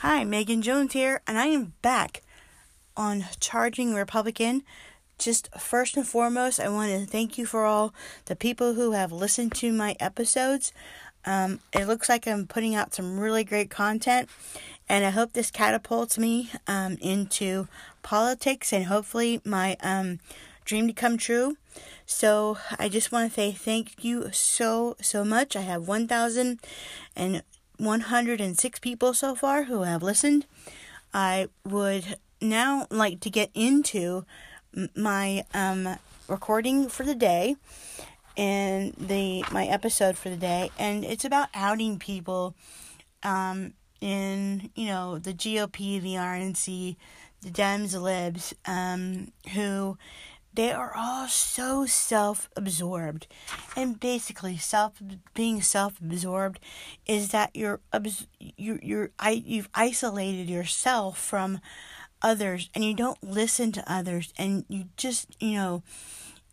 [0.00, 2.22] Hi, Megan Jones here, and I am back
[2.98, 4.62] on Charging Republican.
[5.18, 7.94] Just first and foremost, I want to thank you for all
[8.26, 10.74] the people who have listened to my episodes.
[11.24, 14.28] Um, it looks like I'm putting out some really great content,
[14.86, 17.66] and I hope this catapults me um, into
[18.02, 20.20] politics and hopefully my um,
[20.66, 21.56] dream to come true.
[22.04, 25.56] So I just want to say thank you so so much.
[25.56, 25.88] I have
[27.78, 30.46] 1,106 people so far who have listened.
[31.12, 34.24] I would now like to get into
[34.94, 37.56] my um, recording for the day
[38.36, 42.54] and the my episode for the day, and it's about outing people
[43.22, 46.96] um, in you know the GOP, the RNC,
[47.42, 49.96] the Dems, the Libs, um, who
[50.56, 53.26] they are all so self-absorbed.
[53.76, 54.94] And basically self
[55.34, 56.58] being self-absorbed
[57.06, 57.80] is that you're
[58.38, 61.60] you you're I you've isolated yourself from
[62.22, 65.82] others and you don't listen to others and you just you know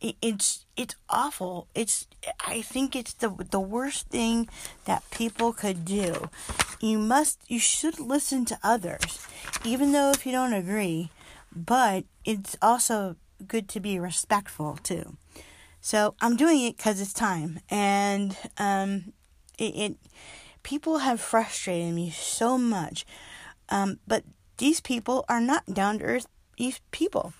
[0.00, 1.68] it's it's awful.
[1.76, 2.08] It's
[2.44, 4.48] i think it's the the worst thing
[4.84, 6.28] that people could do.
[6.80, 9.26] You must you should listen to others
[9.64, 11.10] even though if you don't agree
[11.54, 15.16] but it's also good to be respectful too.
[15.80, 19.12] So I'm doing it because it's time, and um,
[19.58, 19.96] it, it
[20.62, 23.04] people have frustrated me so much,
[23.68, 24.24] um, but
[24.58, 26.26] these people are not down to earth
[26.90, 27.32] people.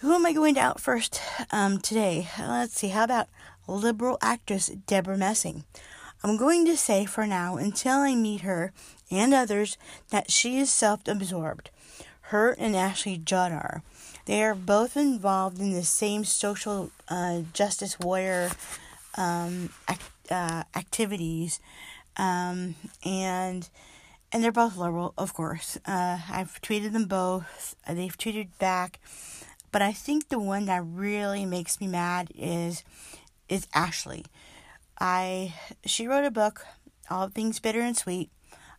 [0.00, 2.28] Who am I going to out first um, today?
[2.38, 2.88] Let's see.
[2.88, 3.28] How about
[3.68, 5.64] liberal actress Debra Messing?
[6.24, 8.72] I'm going to say for now, until I meet her
[9.10, 9.76] and others,
[10.10, 11.70] that she is self absorbed.
[12.32, 13.82] Her and Ashley Judd are.
[14.24, 18.50] They are both involved in the same social uh, justice warrior
[19.18, 21.60] um, act, uh, activities,
[22.16, 23.68] um, and
[24.32, 25.76] and they're both liberal, of course.
[25.84, 27.76] Uh, I've tweeted them both.
[27.86, 28.98] They've tweeted back,
[29.70, 32.82] but I think the one that really makes me mad is
[33.50, 34.24] is Ashley.
[34.98, 35.52] I
[35.84, 36.64] she wrote a book,
[37.10, 38.30] All Things Bitter and Sweet.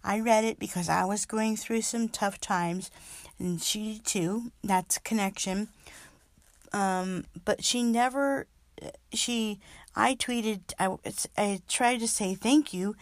[0.04, 2.92] I read it because I was going through some tough times
[3.40, 4.52] and she too.
[4.64, 5.70] That's connection.
[6.72, 8.48] Um, but she never.
[9.12, 9.60] She.
[9.96, 10.62] I tweeted.
[10.80, 10.98] I.
[11.38, 12.96] I tried to say thank you,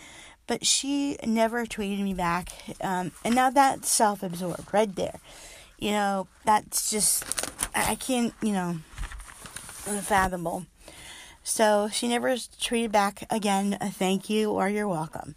[0.48, 2.52] but she never tweeted me back.
[2.82, 5.20] Um, and now that's self-absorbed right there.
[5.80, 7.24] You know, that's just.
[7.76, 8.34] I can't.
[8.42, 8.78] You know.
[9.88, 10.66] Unfathomable.
[11.44, 15.36] So she never tweeted back again a thank you or you're welcome.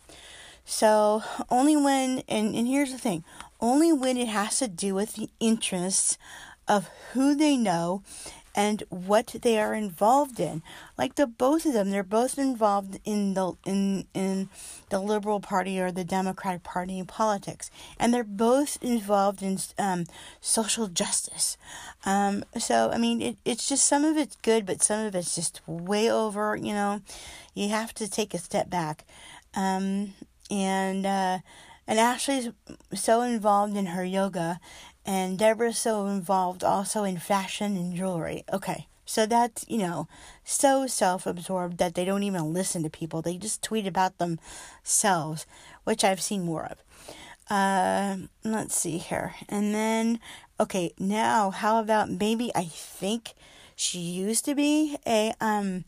[0.64, 3.24] So only when and, and here's the thing,
[3.60, 6.18] only when it has to do with the interests
[6.66, 8.02] of who they know
[8.54, 10.62] and what they are involved in.
[10.96, 14.48] Like the both of them, they're both involved in the in in
[14.90, 20.04] the Liberal Party or the Democratic Party in politics, and they're both involved in um,
[20.40, 21.56] social justice.
[22.06, 25.34] Um, so I mean, it, it's just some of it's good, but some of it's
[25.34, 26.56] just way over.
[26.56, 27.00] You know,
[27.54, 29.04] you have to take a step back,
[29.54, 30.14] um,
[30.50, 31.06] and.
[31.06, 31.38] Uh,
[31.86, 32.48] and Ashley's
[32.94, 34.58] so involved in her yoga,
[35.04, 38.44] and Debra's so involved also in fashion and jewelry.
[38.50, 40.08] Okay, so that's, you know,
[40.44, 43.20] so self absorbed that they don't even listen to people.
[43.20, 45.46] They just tweet about themselves,
[45.84, 46.78] which I've seen more of.
[47.50, 49.34] Uh, let's see here.
[49.50, 50.20] And then,
[50.58, 53.34] okay, now how about maybe I think
[53.76, 55.84] she used to be a, um,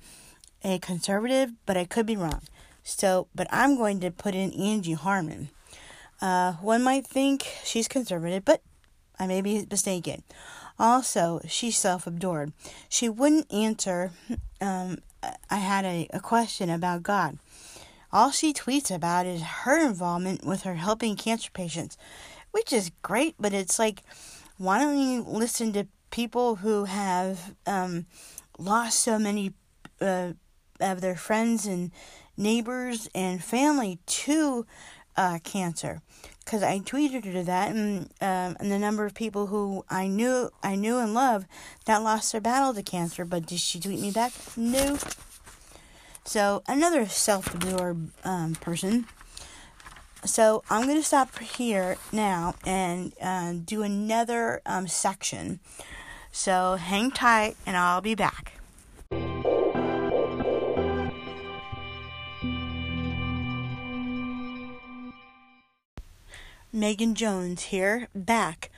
[0.62, 2.42] a conservative, but I could be wrong.
[2.88, 5.50] So, but I'm going to put in Angie Harmon.
[6.22, 8.62] Uh, one might think she's conservative, but
[9.18, 10.22] I may be mistaken.
[10.78, 12.52] Also, she's self absorbed.
[12.88, 14.12] She wouldn't answer.
[14.60, 14.98] Um,
[15.50, 17.38] I had a, a question about God.
[18.12, 21.98] All she tweets about is her involvement with her helping cancer patients,
[22.52, 24.04] which is great, but it's like,
[24.58, 28.06] why don't you listen to people who have um,
[28.58, 29.52] lost so many
[30.00, 30.32] uh,
[30.80, 31.90] of their friends and
[32.36, 34.66] neighbors and family to
[35.16, 36.02] uh, cancer
[36.46, 40.50] because I tweeted her that, and um, and the number of people who I knew
[40.62, 41.44] I knew and love
[41.86, 43.24] that lost their battle to cancer.
[43.24, 44.32] But did she tweet me back?
[44.56, 44.96] No.
[46.24, 49.06] So another self-absorbed um, person.
[50.24, 55.60] So I'm gonna stop here now and uh, do another um, section.
[56.32, 58.55] So hang tight, and I'll be back.
[66.76, 68.70] Megan Jones here, back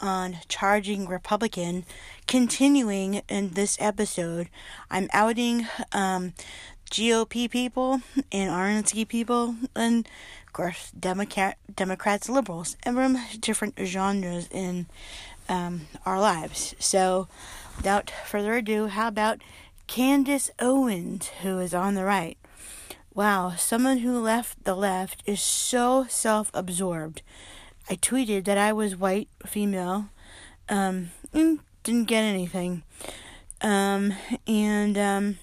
[0.00, 1.86] on Charging Republican.
[2.26, 4.50] Continuing in this episode,
[4.90, 6.34] I'm outing um,
[6.90, 10.06] GOP people and RNC people and
[10.46, 14.86] of course, Democrat, Democrats, liberals, and from different genres in
[15.48, 16.74] um, our lives.
[16.78, 17.28] So,
[17.76, 19.42] without further ado, how about
[19.86, 22.37] Candace Owens, who is on the right?
[23.14, 27.22] Wow, someone who left the left is so self absorbed.
[27.90, 30.10] I tweeted that I was white, female,
[30.68, 32.82] um, didn't get anything.
[33.60, 34.14] Um,
[34.46, 35.38] and, um,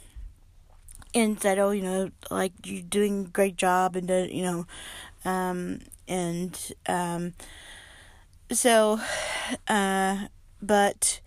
[1.15, 4.67] and said, "Oh, you know, like you're doing a great job," and uh, you know,
[5.23, 7.33] um, and um,
[8.51, 8.99] so,
[9.67, 10.27] uh,
[10.61, 11.21] but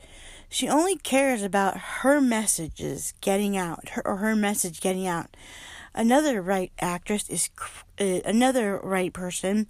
[0.48, 5.34] she only cares about her messages getting out, her, or her message getting out.
[5.98, 7.50] Another right actress is
[8.00, 9.66] uh, another right person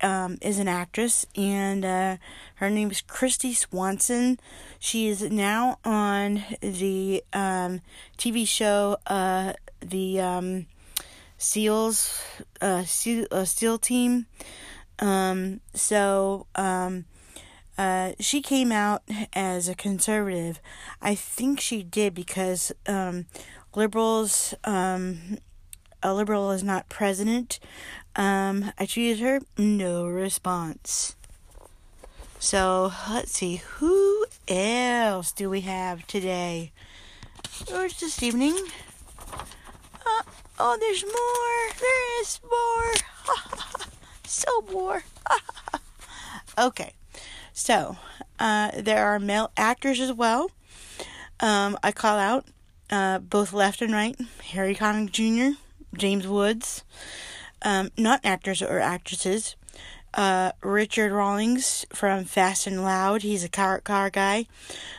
[0.00, 2.16] um, is an actress, and uh,
[2.54, 4.40] her name is Kristy Swanson.
[4.78, 7.82] She is now on the um,
[8.16, 10.66] TV show uh, the um,
[11.36, 12.18] SEALs
[12.62, 14.24] uh, SEAL, uh, team.
[15.00, 17.04] Um, so um,
[17.76, 19.02] uh, she came out
[19.34, 20.62] as a conservative.
[21.02, 23.26] I think she did because um,
[23.74, 25.36] liberals um,
[26.02, 27.58] a liberal is not president.
[28.16, 31.16] Um, I tweeted her, no response.
[32.38, 36.72] So let's see, who else do we have today?
[37.72, 38.56] Or this evening?
[39.32, 40.22] Uh,
[40.58, 41.80] oh, there's more.
[41.80, 43.86] There is more.
[44.24, 45.02] so more.
[46.58, 46.92] okay,
[47.52, 47.96] so
[48.38, 50.50] uh, there are male actors as well.
[51.40, 52.46] Um, I call out
[52.90, 54.16] uh, both left and right
[54.52, 55.58] Harry Connick Jr.,
[55.96, 56.84] James Woods,
[57.62, 59.56] um, not actors or actresses.
[60.14, 64.46] Uh, Richard Rawlings from Fast and Loud, he's a car car guy.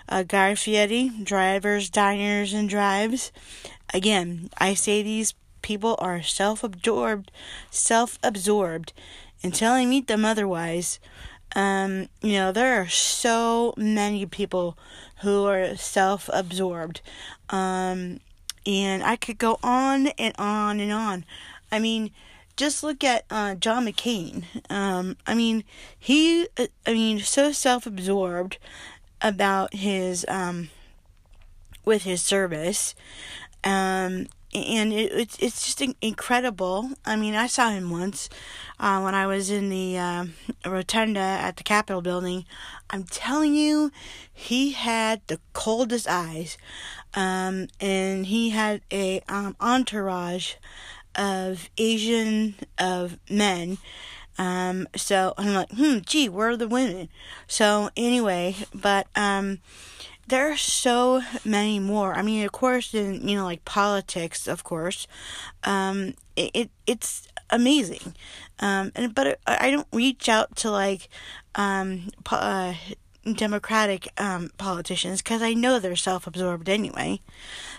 [0.08, 3.32] Uh, Guy Fieri, Drivers, Diners, and Drives.
[3.94, 7.32] Again, I say these people are self absorbed,
[7.72, 8.94] self absorbed
[9.44, 11.00] until I meet them otherwise.
[11.56, 14.78] Um, you know, there are so many people
[15.22, 17.02] who are self absorbed.
[17.50, 18.20] Um,
[18.70, 21.26] and I could go on and on and on.
[21.72, 22.12] I mean,
[22.56, 24.44] just look at uh, John McCain.
[24.70, 25.64] Um, I mean,
[25.98, 28.60] he, uh, I mean, so self-absorbed
[29.22, 30.70] about his, um,
[31.84, 32.94] with his service,
[33.64, 36.92] um, and it, it's it's just incredible.
[37.06, 38.30] I mean, I saw him once
[38.80, 40.26] uh, when I was in the uh,
[40.66, 42.46] rotunda at the Capitol building.
[42.90, 43.92] I'm telling you,
[44.34, 46.58] he had the coldest eyes,
[47.14, 50.56] um, and he had a um, entourage
[51.16, 53.78] of Asian of men.
[54.40, 57.10] Um, so I'm like, hmm, gee, where are the women?
[57.46, 59.60] So anyway, but um,
[60.30, 62.14] there are so many more.
[62.14, 65.08] I mean, of course, in you know, like politics, of course,
[65.66, 68.16] um, it, it it's amazing.
[68.62, 71.10] Um, and but I don't reach out to like
[71.56, 72.74] um, uh,
[73.34, 77.22] Democratic um, politicians because I know they're self-absorbed anyway.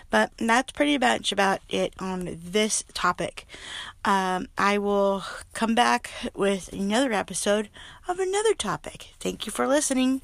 [0.09, 3.45] But that's pretty much about it on this topic.
[4.05, 5.23] Um, I will
[5.53, 7.69] come back with another episode
[8.07, 9.13] of another topic.
[9.19, 10.21] Thank you for listening.